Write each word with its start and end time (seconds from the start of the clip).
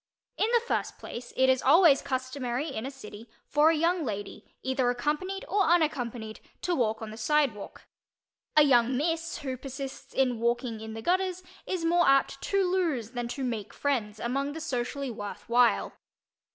In 0.35 0.49
the 0.55 0.61
first 0.65 0.97
place, 0.97 1.31
it 1.35 1.47
is 1.47 1.61
always 1.61 2.01
customary 2.01 2.69
in 2.69 2.87
a 2.87 2.89
city 2.89 3.29
for 3.45 3.69
a 3.69 3.75
young 3.75 4.03
lady, 4.03 4.51
either 4.63 4.89
accompanied 4.89 5.45
or 5.47 5.61
unaccompanied, 5.65 6.39
to 6.63 6.73
walk 6.75 7.03
on 7.03 7.11
the 7.11 7.17
sidewalk. 7.17 7.83
A 8.57 8.63
young 8.63 8.97
"miss" 8.97 9.37
who 9.37 9.55
persists 9.57 10.11
in 10.15 10.39
walking 10.39 10.79
in 10.79 10.95
the 10.95 11.03
gutters 11.03 11.43
is 11.67 11.85
more 11.85 12.07
apt 12.07 12.41
to 12.41 12.63
lose 12.67 13.11
than 13.11 13.27
to 13.27 13.43
make 13.43 13.75
friends 13.75 14.19
among 14.19 14.53
the 14.53 14.59
socially 14.59 15.11
"worth 15.11 15.47
while." 15.47 15.93